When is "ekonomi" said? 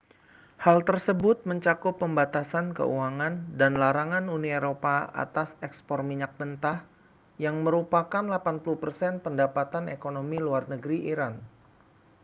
9.97-10.37